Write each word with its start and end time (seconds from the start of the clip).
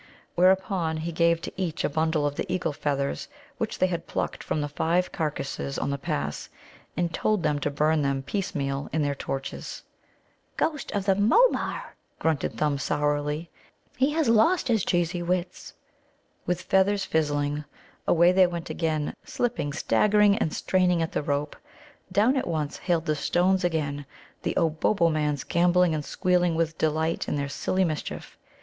Whereupon 0.33 0.97
he 0.97 1.11
gave 1.11 1.41
to 1.43 1.53
each 1.55 1.83
a 1.83 1.89
bundle 1.89 2.25
of 2.25 2.33
the 2.33 2.51
eagle 2.51 2.73
feathers 2.73 3.27
which 3.59 3.77
they 3.77 3.85
had 3.85 4.07
plucked 4.07 4.43
from 4.43 4.59
the 4.59 4.67
five 4.67 5.11
carcasses 5.11 5.77
on 5.77 5.91
the 5.91 5.99
pass, 5.99 6.49
and 6.97 7.13
told 7.13 7.43
them 7.43 7.59
to 7.59 7.69
burn 7.69 8.01
them 8.01 8.23
piecemeal 8.23 8.89
in 8.91 9.03
their 9.03 9.13
torches. 9.13 9.83
"Ghost 10.57 10.91
of 10.93 11.07
a 11.07 11.13
Môh 11.13 11.51
man!" 11.51 11.83
grunted 12.17 12.57
Thumb 12.57 12.79
sourly; 12.79 13.51
"he 13.95 14.09
has 14.13 14.27
lost 14.27 14.67
his 14.69 14.83
cheesy 14.83 15.21
wits!" 15.21 15.71
With 16.47 16.63
feathers 16.63 17.05
fizzling, 17.05 17.63
away 18.07 18.31
they 18.31 18.47
went 18.47 18.71
again, 18.71 19.13
slipping, 19.23 19.71
staggering, 19.71 20.35
and 20.35 20.51
straining 20.51 21.03
at 21.03 21.11
the 21.11 21.21
rope. 21.21 21.55
Down 22.11 22.35
at 22.37 22.47
once 22.47 22.75
hailed 22.79 23.05
the 23.05 23.15
stones 23.15 23.63
again, 23.63 24.07
the 24.41 24.55
Obobbomans 24.57 25.43
gambolling 25.47 25.93
and 25.93 26.03
squealing 26.03 26.55
with 26.55 26.79
delight 26.79 27.27
in 27.27 27.35
their 27.35 27.47
silly 27.47 27.85
mischief. 27.85 28.35